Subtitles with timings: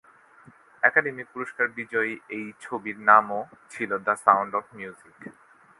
[0.83, 3.41] Academy পুরস্কার বিজয়ী এই ছবির নামও
[3.69, 5.17] ছিল দ্য সাউন্ড অব মিউজিক।